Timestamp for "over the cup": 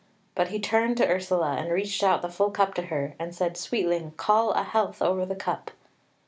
4.99-5.69